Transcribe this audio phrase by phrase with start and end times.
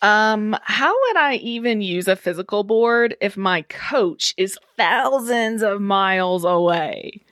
[0.00, 5.80] Um, how would I even use a physical board if my coach is thousands of
[5.80, 7.22] miles away?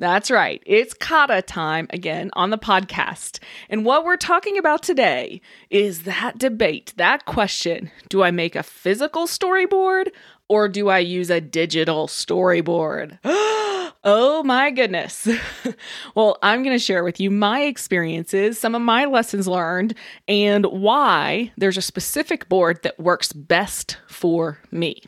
[0.00, 0.62] That's right.
[0.64, 3.40] It's kata time again on the podcast.
[3.68, 7.90] And what we're talking about today is that debate, that question.
[8.08, 10.10] Do I make a physical storyboard
[10.48, 13.18] or do I use a digital storyboard?
[13.24, 15.28] oh my goodness.
[16.14, 19.94] well, I'm going to share with you my experiences, some of my lessons learned,
[20.26, 25.02] and why there's a specific board that works best for me.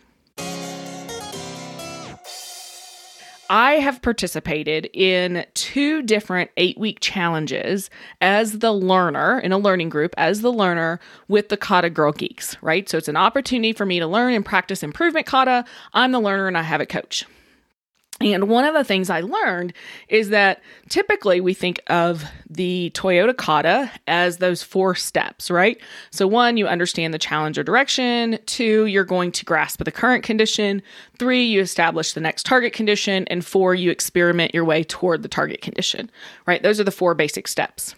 [3.50, 9.88] I have participated in two different eight week challenges as the learner in a learning
[9.88, 12.88] group, as the learner with the Kata Girl Geeks, right?
[12.88, 15.64] So it's an opportunity for me to learn and practice improvement Kata.
[15.92, 17.26] I'm the learner and I have a coach.
[18.22, 19.72] And one of the things I learned
[20.08, 25.80] is that typically we think of the Toyota Kata as those four steps, right?
[26.10, 28.38] So, one, you understand the challenge or direction.
[28.44, 30.82] Two, you're going to grasp the current condition.
[31.18, 33.26] Three, you establish the next target condition.
[33.28, 36.10] And four, you experiment your way toward the target condition,
[36.44, 36.62] right?
[36.62, 37.94] Those are the four basic steps.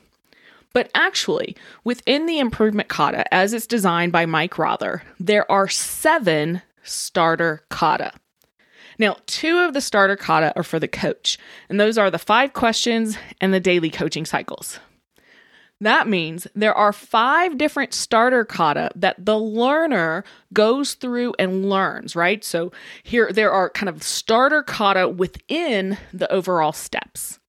[0.72, 6.62] But actually, within the improvement kata, as it's designed by Mike Rother, there are seven
[6.84, 8.12] starter kata.
[8.98, 12.52] Now, two of the starter kata are for the coach, and those are the five
[12.52, 14.78] questions and the daily coaching cycles.
[15.80, 22.14] That means there are five different starter kata that the learner goes through and learns,
[22.14, 22.44] right?
[22.44, 22.70] So
[23.02, 27.40] here there are kind of starter kata within the overall steps.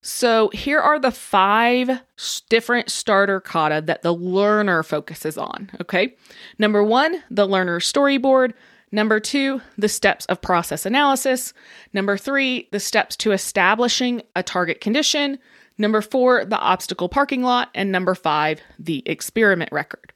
[0.00, 2.02] So here are the five
[2.48, 6.14] different starter kata that the learner focuses on, okay?
[6.58, 8.52] Number one, the learner storyboard.
[8.94, 11.54] Number two, the steps of process analysis.
[11.94, 15.38] Number three, the steps to establishing a target condition.
[15.78, 17.70] Number four, the obstacle parking lot.
[17.74, 20.12] And number five, the experiment record.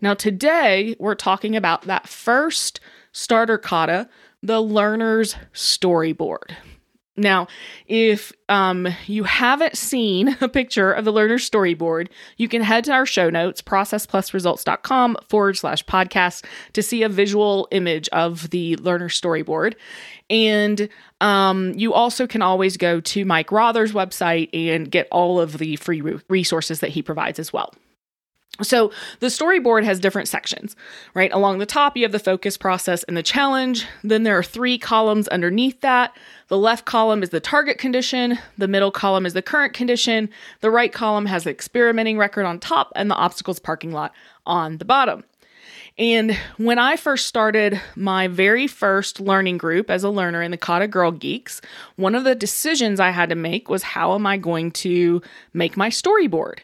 [0.00, 2.80] Now, today we're talking about that first
[3.12, 4.08] starter kata,
[4.42, 6.54] the learner's storyboard.
[7.16, 7.48] Now,
[7.86, 12.92] if um, you haven't seen a picture of the learner storyboard, you can head to
[12.92, 16.44] our show notes, processplusresults.com forward slash podcast,
[16.74, 19.74] to see a visual image of the learner storyboard.
[20.28, 20.88] And
[21.20, 25.76] um, you also can always go to Mike Rother's website and get all of the
[25.76, 27.72] free resources that he provides as well.
[28.62, 28.90] So
[29.20, 30.76] the storyboard has different sections,
[31.14, 31.32] right?
[31.32, 33.86] Along the top, you have the focus process and the challenge.
[34.02, 36.16] Then there are three columns underneath that.
[36.48, 38.38] The left column is the target condition.
[38.56, 40.30] The middle column is the current condition.
[40.60, 44.14] The right column has the experimenting record on top and the obstacles parking lot
[44.46, 45.24] on the bottom.
[45.98, 50.58] And when I first started my very first learning group as a learner in the
[50.58, 51.62] Kata Girl Geeks,
[51.96, 55.22] one of the decisions I had to make was how am I going to
[55.54, 56.58] make my storyboard?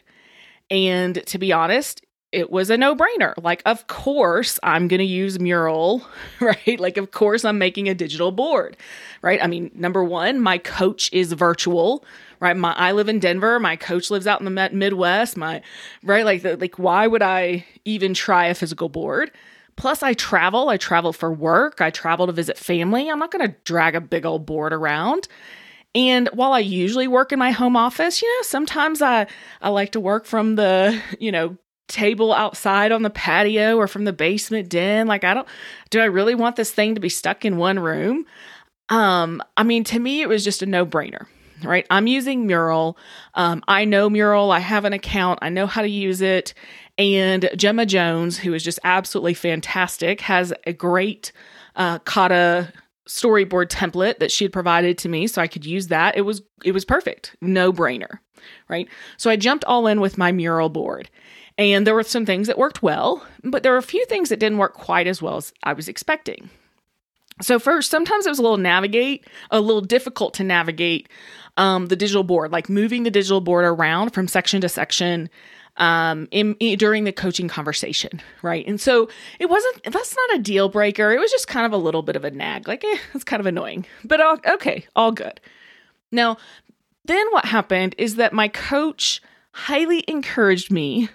[0.69, 2.01] And to be honest,
[2.33, 3.33] it was a no brainer.
[3.41, 6.05] Like, of course, I'm going to use Mural,
[6.41, 6.79] right?
[6.79, 8.75] Like, of course, I'm making a digital board,
[9.21, 9.41] right?
[9.41, 12.03] I mean, number one, my coach is virtual,
[12.39, 12.57] right?
[12.57, 13.59] My I live in Denver.
[13.59, 15.37] My coach lives out in the Midwest.
[15.37, 15.61] My
[16.03, 19.31] right, like, the, like, why would I even try a physical board?
[19.75, 20.69] Plus, I travel.
[20.69, 21.81] I travel for work.
[21.81, 23.09] I travel to visit family.
[23.09, 25.27] I'm not going to drag a big old board around.
[25.95, 29.27] And while I usually work in my home office, you know, sometimes I
[29.61, 34.05] I like to work from the, you know, table outside on the patio or from
[34.05, 35.07] the basement den.
[35.07, 35.47] Like I don't
[35.89, 38.25] do I really want this thing to be stuck in one room?
[38.89, 41.27] Um, I mean, to me it was just a no-brainer.
[41.63, 41.85] Right?
[41.89, 42.97] I'm using Mural.
[43.35, 44.51] Um, I know Mural.
[44.51, 45.39] I have an account.
[45.41, 46.53] I know how to use it.
[46.97, 51.31] And Gemma Jones, who is just absolutely fantastic, has a great
[51.77, 52.73] uh, kata
[53.07, 56.17] storyboard template that she had provided to me so I could use that.
[56.17, 57.35] It was it was perfect.
[57.41, 58.19] No brainer,
[58.69, 58.87] right?
[59.17, 61.09] So I jumped all in with my mural board.
[61.57, 64.39] And there were some things that worked well, but there were a few things that
[64.39, 66.49] didn't work quite as well as I was expecting.
[67.41, 71.09] So first, sometimes it was a little navigate, a little difficult to navigate
[71.57, 75.29] um, the digital board, like moving the digital board around from section to section
[75.77, 78.65] um, in, in, during the coaching conversation, right?
[78.67, 79.09] And so
[79.39, 81.11] it wasn't, that's not a deal breaker.
[81.11, 83.39] It was just kind of a little bit of a nag, like, eh, it's kind
[83.39, 85.39] of annoying, but all, okay, all good.
[86.11, 86.37] Now,
[87.05, 89.21] then what happened is that my coach
[89.53, 91.09] highly encouraged me,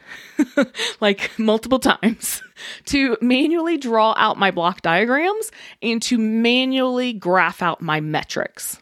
[1.00, 2.43] like multiple times,
[2.87, 5.50] to manually draw out my block diagrams
[5.82, 8.81] and to manually graph out my metrics.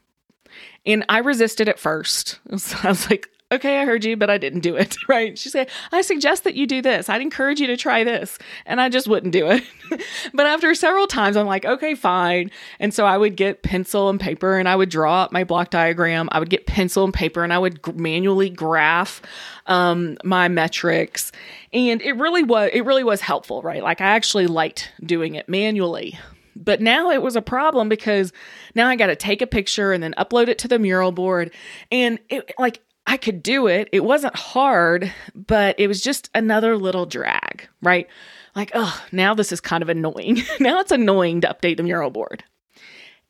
[0.84, 2.38] And I resisted at first.
[2.56, 4.96] So I was like, okay, I heard you, but I didn't do it.
[5.08, 5.38] Right.
[5.38, 7.08] She said, I suggest that you do this.
[7.08, 8.38] I'd encourage you to try this.
[8.64, 9.62] And I just wouldn't do it.
[10.34, 12.50] but after several times, I'm like, okay, fine.
[12.80, 15.70] And so I would get pencil and paper and I would draw up my block
[15.70, 16.28] diagram.
[16.32, 19.22] I would get pencil and paper and I would g- manually graph
[19.66, 21.30] um, my metrics.
[21.72, 23.82] And it really was, it really was helpful, right?
[23.82, 26.18] Like I actually liked doing it manually.
[26.56, 28.32] But now it was a problem because
[28.74, 31.52] now I got to take a picture and then upload it to the mural board.
[31.92, 33.88] And it like I could do it.
[33.92, 38.08] It wasn't hard, but it was just another little drag, right?
[38.56, 40.42] Like, oh, now this is kind of annoying.
[40.60, 42.42] now it's annoying to update the mural board.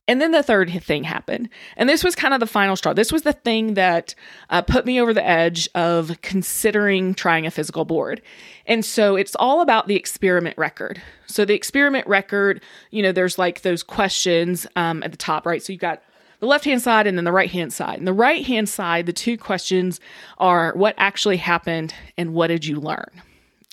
[0.08, 1.48] And then the third thing happened.
[1.76, 2.92] And this was kind of the final straw.
[2.92, 4.14] This was the thing that
[4.50, 8.22] uh, put me over the edge of considering trying a physical board.
[8.66, 11.02] And so it's all about the experiment record.
[11.26, 12.62] So the experiment record,
[12.92, 15.62] you know, there's like those questions um, at the top, right?
[15.62, 16.02] So you've got
[16.40, 17.98] the left hand side and then the right hand side.
[17.98, 20.00] And the right hand side, the two questions
[20.38, 23.22] are what actually happened and what did you learn?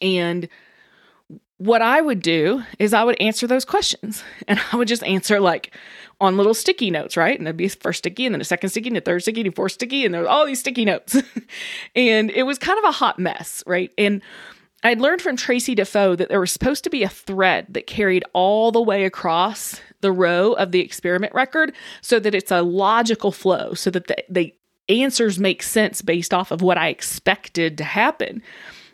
[0.02, 0.48] And
[1.58, 5.40] what I would do is I would answer those questions and I would just answer
[5.40, 5.76] like
[6.20, 7.38] on little sticky notes, right?
[7.38, 9.42] And there'd be a first sticky and then a second sticky and a third sticky
[9.42, 11.16] and a fourth sticky and there were all these sticky notes.
[11.96, 13.92] and it was kind of a hot mess, right?
[13.98, 14.22] And
[14.84, 18.26] I'd learned from Tracy Defoe that there was supposed to be a thread that carried
[18.34, 23.32] all the way across the row of the experiment record so that it's a logical
[23.32, 24.54] flow, so that the, the
[24.88, 28.44] answers make sense based off of what I expected to happen.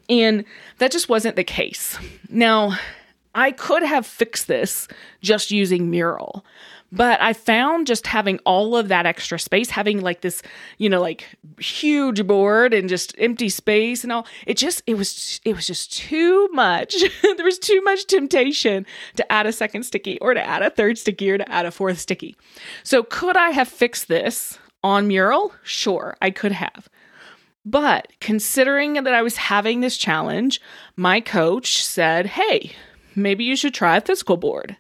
[0.08, 0.46] And
[0.78, 1.98] that just wasn't the case.
[2.30, 2.78] Now,
[3.36, 4.88] I could have fixed this
[5.22, 6.46] just using Mural,
[6.92, 10.42] but I found just having all of that extra space, having like this,
[10.78, 11.26] you know, like
[11.60, 15.96] huge board and just empty space and all, it just, it was, it was just
[15.96, 16.96] too much.
[17.22, 20.98] there was too much temptation to add a second sticky or to add a third
[20.98, 22.36] sticky or to add a fourth sticky.
[22.84, 25.54] So could I have fixed this on Mural?
[25.64, 26.90] Sure, I could have.
[27.66, 30.60] But considering that I was having this challenge,
[30.96, 32.72] my coach said, Hey,
[33.16, 34.78] maybe you should try a physical board.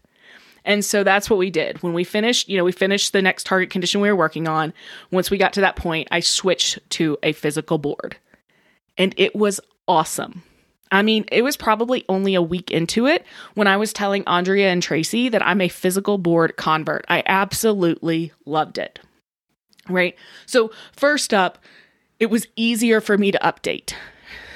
[0.66, 1.82] And so that's what we did.
[1.84, 4.74] When we finished, you know, we finished the next target condition we were working on.
[5.12, 8.18] Once we got to that point, I switched to a physical board.
[8.98, 10.44] And it was awesome.
[10.92, 14.72] I mean, it was probably only a week into it when I was telling Andrea
[14.72, 17.06] and Tracy that I'm a physical board convert.
[17.08, 19.00] I absolutely loved it.
[19.88, 20.16] Right?
[20.46, 21.60] So, first up,
[22.20, 23.94] it was easier for me to update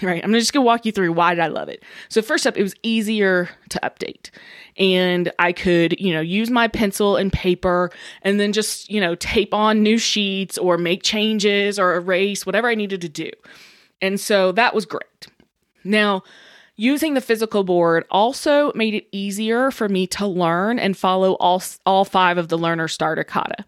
[0.08, 0.24] right?
[0.24, 1.84] I'm just to walk you through why did I love it.
[2.10, 4.30] So first up, it was easier to update.
[4.78, 7.92] And I could, you know, use my pencil and paper
[8.24, 12.68] and then just, you know, tape on new sheets or make changes or erase whatever
[12.68, 13.30] I needed to do.
[14.02, 15.28] And so that was great.
[15.84, 16.24] Now,
[16.76, 21.62] Using the physical board also made it easier for me to learn and follow all,
[21.86, 23.64] all five of the learner starter kata,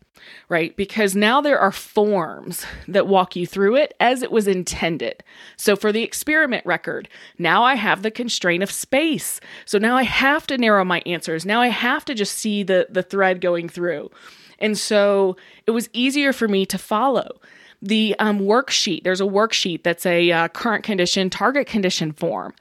[0.50, 0.76] right?
[0.76, 5.24] Because now there are forms that walk you through it as it was intended.
[5.56, 7.08] So for the experiment record,
[7.38, 9.40] now I have the constraint of space.
[9.66, 11.46] So now I have to narrow my answers.
[11.46, 14.10] Now I have to just see the, the thread going through.
[14.58, 15.38] And so
[15.68, 17.40] it was easier for me to follow
[17.84, 19.04] the um, worksheet.
[19.04, 22.56] There's a worksheet that's a uh, current condition, target condition form.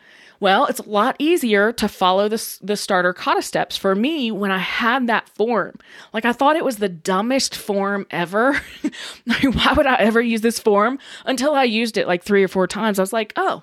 [0.45, 4.51] Well, it's a lot easier to follow the, the starter kata steps for me when
[4.51, 5.79] I had that form.
[6.13, 8.53] Like, I thought it was the dumbest form ever.
[9.25, 10.99] Why would I ever use this form?
[11.25, 12.99] Until I used it like three or four times.
[12.99, 13.63] I was like, oh,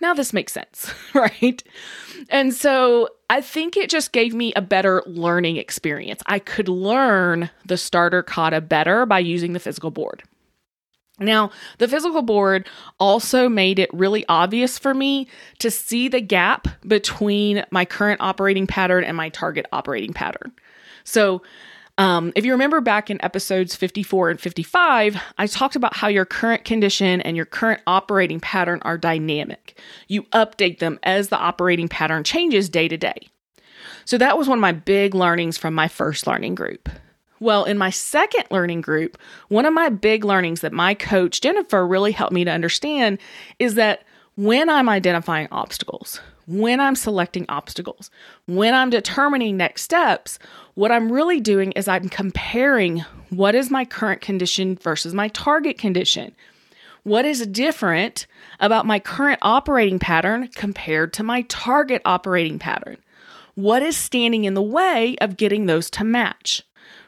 [0.00, 1.60] now this makes sense, right?
[2.28, 6.22] And so I think it just gave me a better learning experience.
[6.26, 10.22] I could learn the starter kata better by using the physical board.
[11.18, 12.68] Now, the physical board
[13.00, 15.28] also made it really obvious for me
[15.60, 20.52] to see the gap between my current operating pattern and my target operating pattern.
[21.04, 21.42] So,
[21.98, 26.26] um, if you remember back in episodes 54 and 55, I talked about how your
[26.26, 29.80] current condition and your current operating pattern are dynamic.
[30.06, 33.28] You update them as the operating pattern changes day to day.
[34.04, 36.90] So, that was one of my big learnings from my first learning group.
[37.38, 41.86] Well, in my second learning group, one of my big learnings that my coach, Jennifer,
[41.86, 43.18] really helped me to understand
[43.58, 44.04] is that
[44.36, 48.10] when I'm identifying obstacles, when I'm selecting obstacles,
[48.46, 50.38] when I'm determining next steps,
[50.74, 53.00] what I'm really doing is I'm comparing
[53.30, 56.34] what is my current condition versus my target condition.
[57.02, 58.26] What is different
[58.60, 62.98] about my current operating pattern compared to my target operating pattern?
[63.54, 66.62] What is standing in the way of getting those to match?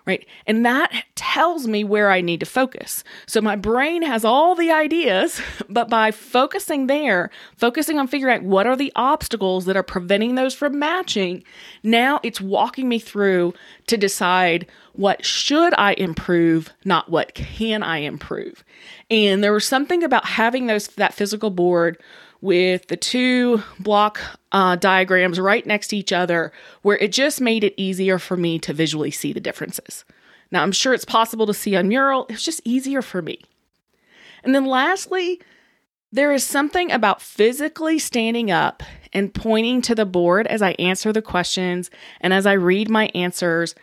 [0.09, 0.27] Right?
[0.47, 3.05] And that tells me where I need to focus.
[3.27, 5.39] So my brain has all the ideas,
[5.69, 10.35] but by focusing there, focusing on figuring out what are the obstacles that are preventing
[10.35, 11.45] those from matching,
[11.83, 13.53] now it's walking me through
[13.87, 18.65] to decide what should I improve, not what can I improve.
[19.11, 21.99] And there was something about having those that physical board
[22.41, 24.21] with the two block
[24.53, 26.53] uh, diagrams right next to each other
[26.83, 30.05] where it just made it easier for me to visually see the differences.
[30.51, 33.41] Now, I'm sure it's possible to see on mural, it's just easier for me.
[34.43, 35.41] And then lastly,
[36.11, 41.13] there is something about physically standing up and pointing to the board as I answer
[41.13, 41.91] the questions
[42.21, 43.75] and as I read my answers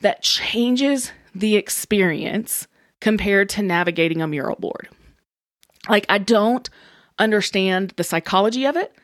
[0.00, 2.66] that changes the experience
[3.00, 4.88] compared to navigating a mural board.
[5.88, 6.68] Like, I don't
[7.18, 8.94] understand the psychology of it.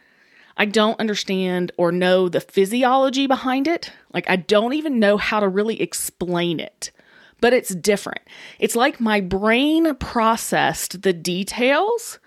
[0.57, 3.93] I don't understand or know the physiology behind it.
[4.13, 6.93] Like, I don't even know how to really explain it,
[7.41, 8.21] but it's different.
[8.59, 12.21] It's like my brain processed the details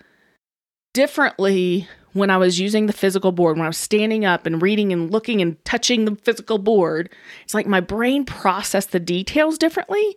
[0.92, 4.92] differently when I was using the physical board, when I was standing up and reading
[4.92, 7.10] and looking and touching the physical board.
[7.44, 10.16] It's like my brain processed the details differently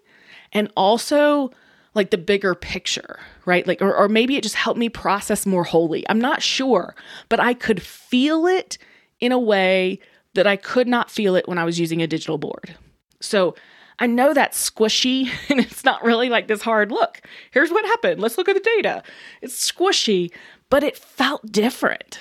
[0.52, 1.52] and also
[1.94, 3.68] like the bigger picture, right?
[3.68, 6.06] Like, or, or maybe it just helped me process more wholly.
[6.10, 6.96] I'm not sure,
[7.28, 8.78] but I could feel it
[9.20, 10.00] in a way
[10.34, 12.76] that I could not feel it when I was using a digital board.
[13.20, 13.56] So
[14.00, 17.22] I know that's squishy and it's not really like this hard look.
[17.52, 18.22] Here's what happened.
[18.22, 19.04] Let's look at the data.
[19.42, 20.32] It's squishy,
[20.70, 22.20] but it felt different.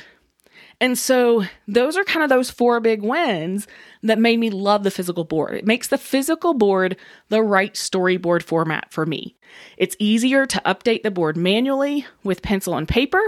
[0.80, 3.66] And so those are kind of those four big wins
[4.02, 5.54] that made me love the physical board.
[5.54, 6.96] It makes the physical board
[7.28, 9.37] the right storyboard format for me.
[9.76, 13.20] It's easier to update the board manually with pencil and paper.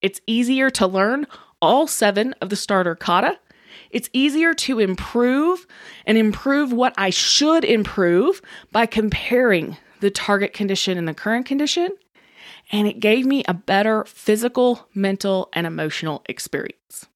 [0.00, 1.26] It's easier to learn
[1.60, 3.38] all seven of the starter kata.
[3.90, 5.66] It's easier to improve
[6.06, 8.40] and improve what I should improve
[8.70, 11.90] by comparing the target condition and the current condition.
[12.72, 17.06] And it gave me a better physical, mental, and emotional experience.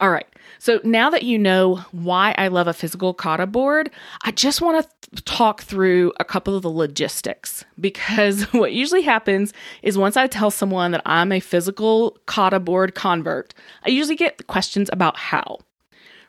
[0.00, 0.26] All right.
[0.58, 3.90] So now that you know why I love a physical kata board,
[4.22, 9.02] I just want to th- talk through a couple of the logistics because what usually
[9.02, 9.52] happens
[9.82, 14.46] is once I tell someone that I'm a physical kata board convert, I usually get
[14.46, 15.58] questions about how.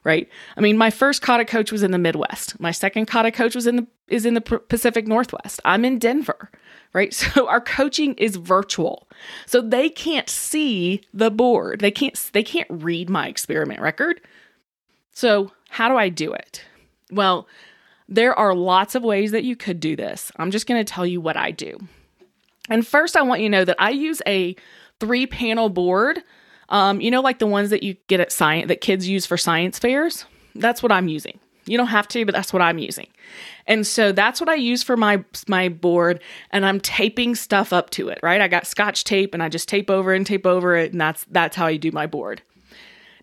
[0.05, 0.29] Right?
[0.55, 2.59] I mean, my first kata coach was in the Midwest.
[2.59, 5.59] My second kata coach was in the is in the Pacific Northwest.
[5.65, 6.49] I'm in Denver
[6.93, 7.13] right?
[7.35, 9.07] So our coaching is virtual.
[9.45, 11.79] So they can't see the board.
[11.79, 14.21] They can't they can't read my experiment record.
[15.11, 16.63] So, how do I do it?
[17.11, 17.47] Well,
[18.07, 20.31] there are lots of ways that you could do this.
[20.37, 21.77] I'm just going to tell you what I do.
[22.69, 24.55] And first, I want you to know that I use a
[24.99, 26.23] three panel board.
[26.69, 29.37] Um, you know, like the ones that you get at science that kids use for
[29.37, 30.25] science fairs.
[30.55, 31.39] That's what I'm using.
[31.69, 33.07] You don't have to, but that's what I'm using.
[33.67, 36.21] And so that's what I use for my my board
[36.51, 38.41] and I'm taping stuff up to it, right?
[38.41, 41.25] I got scotch tape and I just tape over and tape over it and that's
[41.29, 42.41] that's how I do my board.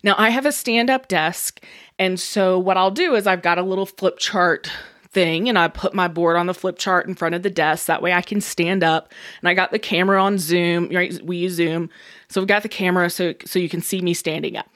[0.03, 1.63] Now I have a stand-up desk
[1.99, 4.71] and so what I'll do is I've got a little flip chart
[5.09, 7.87] thing and I put my board on the flip chart in front of the desk
[7.87, 9.11] that way I can stand up
[9.41, 11.19] and I got the camera on Zoom, right?
[11.23, 11.89] We use Zoom.
[12.29, 14.69] So we've got the camera so so you can see me standing up.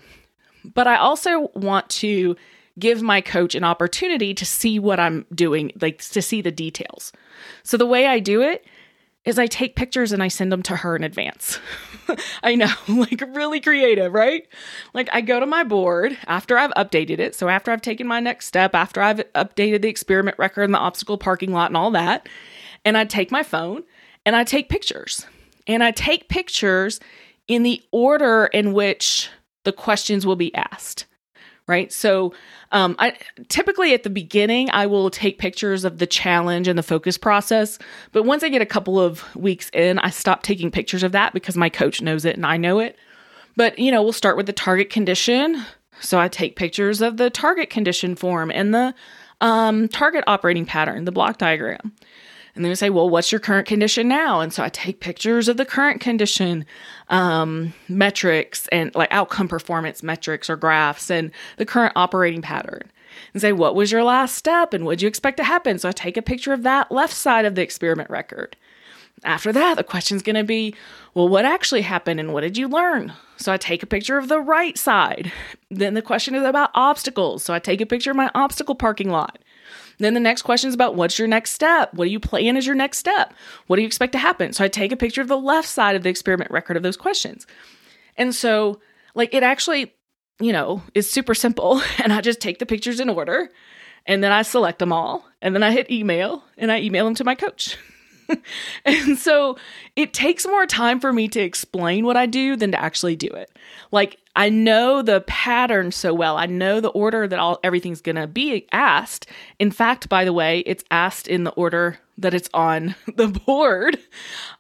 [0.65, 2.35] But I also want to
[2.79, 7.11] give my coach an opportunity to see what I'm doing, like to see the details.
[7.63, 8.65] So the way I do it
[9.23, 11.59] is I take pictures and I send them to her in advance.
[12.43, 14.47] I know, like really creative, right?
[14.93, 17.35] Like I go to my board after I've updated it.
[17.35, 20.79] So after I've taken my next step, after I've updated the experiment record and the
[20.79, 22.27] obstacle parking lot and all that,
[22.83, 23.83] and I take my phone
[24.25, 25.25] and I take pictures.
[25.67, 26.99] And I take pictures
[27.47, 29.29] in the order in which
[29.63, 31.05] the questions will be asked
[31.71, 31.91] right?
[31.91, 32.33] So,
[32.73, 36.83] um, I typically at the beginning I will take pictures of the challenge and the
[36.83, 37.79] focus process,
[38.11, 41.33] but once I get a couple of weeks in, I stop taking pictures of that
[41.33, 42.97] because my coach knows it and I know it.
[43.55, 45.63] But you know, we'll start with the target condition.
[46.01, 48.93] So I take pictures of the target condition form and the
[49.39, 51.93] um, target operating pattern, the block diagram.
[52.55, 54.41] And then we say, well, what's your current condition now?
[54.41, 56.65] And so I take pictures of the current condition
[57.09, 62.91] um, metrics and like outcome performance metrics or graphs and the current operating pattern
[63.33, 65.79] and say, what was your last step and what did you expect to happen?
[65.79, 68.57] So I take a picture of that left side of the experiment record.
[69.23, 70.73] After that, the question's going to be,
[71.13, 73.13] well, what actually happened and what did you learn?
[73.37, 75.31] So I take a picture of the right side.
[75.69, 77.43] Then the question is about obstacles.
[77.43, 79.37] So I take a picture of my obstacle parking lot.
[80.01, 81.93] Then the next question is about what's your next step?
[81.93, 83.33] What do you plan as your next step?
[83.67, 84.53] What do you expect to happen?
[84.53, 86.97] So I take a picture of the left side of the experiment record of those
[86.97, 87.45] questions.
[88.17, 88.79] And so,
[89.15, 89.93] like, it actually,
[90.39, 91.81] you know, is super simple.
[92.03, 93.49] And I just take the pictures in order.
[94.05, 95.25] And then I select them all.
[95.41, 97.77] And then I hit email and I email them to my coach.
[98.85, 99.57] and so
[99.95, 103.27] it takes more time for me to explain what I do than to actually do
[103.27, 103.51] it.
[103.91, 106.37] Like I know the pattern so well.
[106.37, 109.27] I know the order that all everything's going to be asked.
[109.59, 113.97] In fact, by the way, it's asked in the order that it's on the board.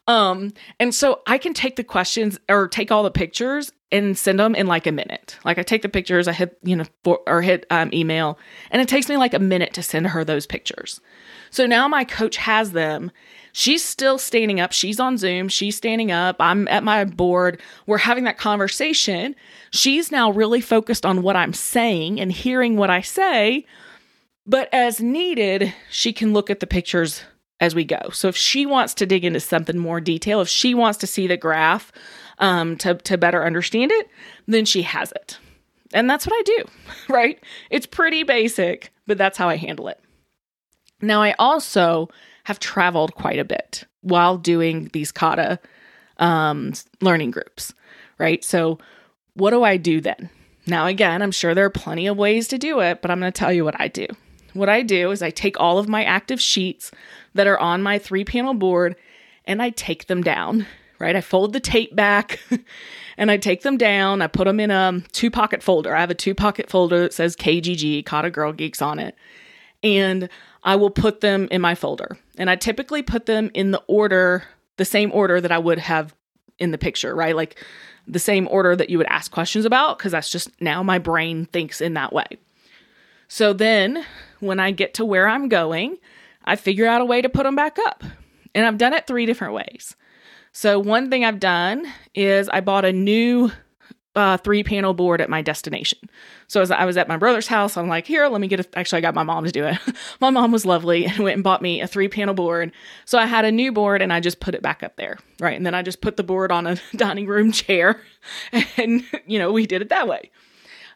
[0.07, 4.39] Um and so I can take the questions or take all the pictures and send
[4.39, 5.37] them in like a minute.
[5.43, 8.39] Like I take the pictures, I hit, you know, for, or hit um, email,
[8.71, 11.01] and it takes me like a minute to send her those pictures.
[11.49, 13.11] So now my coach has them
[13.53, 14.71] She's still standing up.
[14.71, 15.49] She's on Zoom.
[15.49, 16.37] She's standing up.
[16.39, 17.61] I'm at my board.
[17.85, 19.35] We're having that conversation.
[19.71, 23.65] She's now really focused on what I'm saying and hearing what I say.
[24.45, 27.23] But as needed, she can look at the pictures
[27.59, 28.09] as we go.
[28.11, 31.27] So if she wants to dig into something more detail, if she wants to see
[31.27, 31.91] the graph
[32.39, 34.09] um, to, to better understand it,
[34.47, 35.37] then she has it.
[35.93, 36.65] And that's what I do,
[37.13, 37.41] right?
[37.69, 39.99] It's pretty basic, but that's how I handle it.
[41.01, 42.09] Now, I also
[42.43, 45.59] have traveled quite a bit while doing these kata
[46.17, 47.73] um, learning groups,
[48.17, 48.43] right?
[48.43, 48.79] So,
[49.33, 50.29] what do I do then?
[50.67, 53.31] Now, again, I'm sure there are plenty of ways to do it, but I'm going
[53.31, 54.05] to tell you what I do.
[54.53, 56.91] What I do is I take all of my active sheets
[57.33, 58.95] that are on my three panel board
[59.45, 60.67] and I take them down,
[60.99, 61.15] right?
[61.15, 62.39] I fold the tape back
[63.17, 64.21] and I take them down.
[64.21, 65.95] I put them in a two pocket folder.
[65.95, 69.15] I have a two pocket folder that says KGG, Kata Girl Geeks on it.
[69.83, 70.29] And
[70.63, 72.17] I will put them in my folder.
[72.41, 74.45] And I typically put them in the order,
[74.77, 76.15] the same order that I would have
[76.57, 77.35] in the picture, right?
[77.35, 77.63] Like
[78.07, 81.45] the same order that you would ask questions about, because that's just now my brain
[81.45, 82.25] thinks in that way.
[83.27, 84.03] So then
[84.39, 85.99] when I get to where I'm going,
[86.43, 88.03] I figure out a way to put them back up.
[88.55, 89.95] And I've done it three different ways.
[90.51, 93.51] So, one thing I've done is I bought a new
[94.15, 95.99] uh, three panel board at my destination.
[96.47, 98.77] So as I was at my brother's house, I'm like, here, let me get a,
[98.77, 99.77] actually, I got my mom to do it.
[100.19, 102.71] my mom was lovely and went and bought me a three panel board.
[103.05, 105.17] So I had a new board and I just put it back up there.
[105.39, 105.55] Right.
[105.55, 108.01] And then I just put the board on a dining room chair
[108.77, 110.29] and, you know, we did it that way.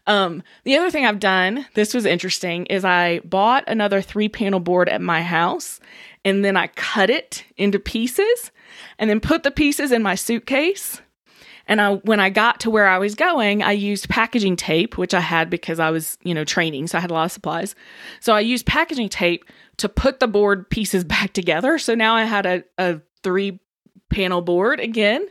[0.07, 4.59] Um, the other thing I've done, this was interesting, is I bought another three panel
[4.59, 5.79] board at my house
[6.23, 8.51] and then I cut it into pieces
[8.99, 11.01] and then put the pieces in my suitcase
[11.67, 15.13] and I, when I got to where I was going, I used packaging tape, which
[15.13, 16.87] I had because I was, you know, training.
[16.87, 17.75] So I had a lot of supplies.
[18.19, 19.45] So I used packaging tape
[19.77, 21.77] to put the board pieces back together.
[21.79, 23.59] So now I had a, a three
[24.09, 25.27] panel board again.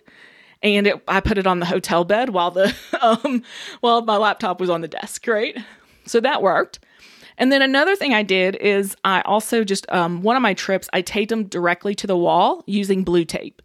[0.63, 3.43] And it, I put it on the hotel bed while the um,
[3.81, 5.59] while my laptop was on the desk, right?
[6.07, 6.81] So that worked.
[7.37, 10.89] And then another thing I did is I also just um, one of my trips
[10.93, 13.61] I taped them directly to the wall using blue tape.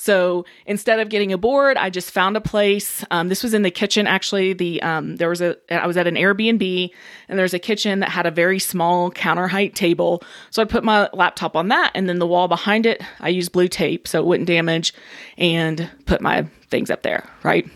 [0.00, 3.04] So instead of getting a board, I just found a place.
[3.10, 4.06] Um, this was in the kitchen.
[4.06, 6.90] Actually, the um, there was a I was at an Airbnb,
[7.28, 10.22] and there's a kitchen that had a very small counter height table.
[10.50, 13.50] So I put my laptop on that, and then the wall behind it, I used
[13.50, 14.94] blue tape so it wouldn't damage,
[15.36, 17.28] and put my things up there.
[17.42, 17.68] Right.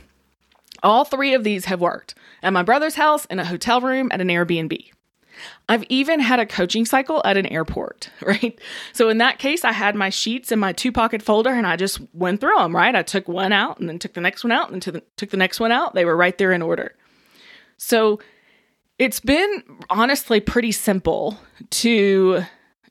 [0.84, 4.20] All three of these have worked at my brother's house, in a hotel room, at
[4.20, 4.90] an Airbnb.
[5.68, 8.58] I've even had a coaching cycle at an airport, right?
[8.92, 11.76] So in that case, I had my sheets in my two pocket folder and I
[11.76, 12.94] just went through them, right?
[12.94, 15.36] I took one out and then took the next one out and the, took the
[15.36, 15.94] next one out.
[15.94, 16.94] They were right there in order.
[17.76, 18.20] So
[18.98, 21.38] it's been honestly pretty simple
[21.70, 22.42] to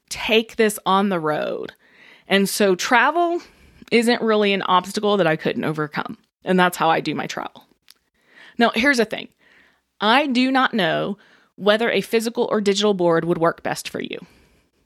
[0.09, 1.73] take this on the road.
[2.27, 3.41] And so travel
[3.91, 6.17] isn't really an obstacle that I couldn't overcome.
[6.43, 7.65] And that's how I do my travel.
[8.57, 9.29] Now, here's the thing
[9.99, 11.17] I do not know
[11.55, 14.19] whether a physical or digital board would work best for you.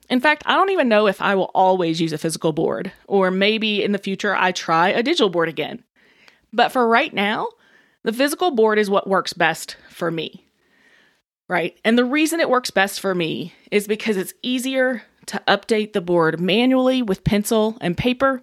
[0.08, 3.30] In fact, I don't even know if I will always use a physical board, or
[3.30, 5.82] maybe in the future I try a digital board again.
[6.52, 7.48] But for right now,
[8.02, 10.44] the physical board is what works best for me.
[11.48, 11.78] Right?
[11.84, 16.00] And the reason it works best for me is because it's easier to update the
[16.00, 18.42] board manually with pencil and paper.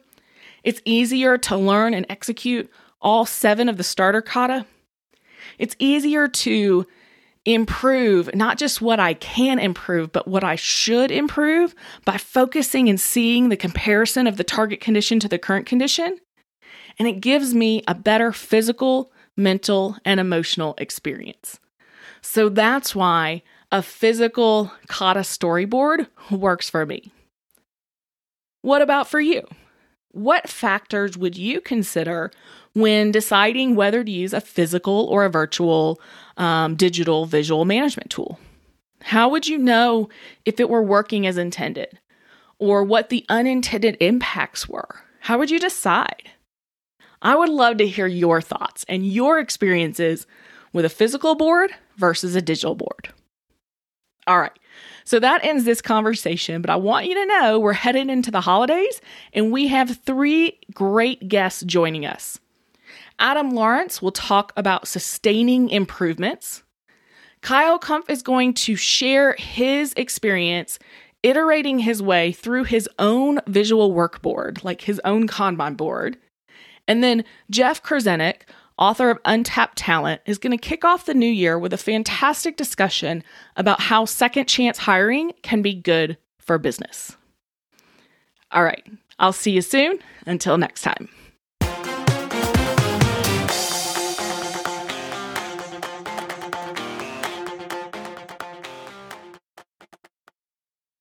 [0.64, 2.70] It's easier to learn and execute
[3.02, 4.66] all seven of the starter kata.
[5.58, 6.86] It's easier to
[7.46, 11.76] improve not just what I can improve, but what I should improve
[12.06, 16.18] by focusing and seeing the comparison of the target condition to the current condition.
[16.98, 21.60] And it gives me a better physical, mental, and emotional experience.
[22.22, 27.12] So that's why a physical kata storyboard works for me.
[28.62, 29.46] What about for you?
[30.12, 32.32] What factors would you consider
[32.74, 36.00] when deciding whether to use a physical or a virtual
[36.38, 38.40] um, digital visual management tool?
[39.02, 40.10] How would you know
[40.46, 42.00] if it were working as intended
[42.58, 45.02] or what the unintended impacts were?
[45.22, 46.30] How would you decide?
[47.22, 50.28] I would love to hear your thoughts and your experiences
[50.74, 53.10] with a physical board versus a digital board.
[54.28, 54.58] All right.
[55.06, 58.42] So that ends this conversation, but I want you to know we're headed into the
[58.42, 59.02] holidays
[59.34, 62.40] and we have three great guests joining us.
[63.20, 66.64] Adam Lawrence will talk about sustaining improvements.
[67.42, 70.80] Kyle Kumpf is going to share his experience
[71.24, 76.18] iterating his way through his own visual workboard, like his own Kanban board.
[76.88, 78.42] And then Jeff Korzenik,
[78.78, 82.58] author of Untapped Talent, is going to kick off the new year with a fantastic
[82.58, 83.24] discussion
[83.56, 87.16] about how second chance hiring can be good for business.
[88.52, 88.86] All right,
[89.18, 90.00] I'll see you soon.
[90.26, 91.10] Until next time.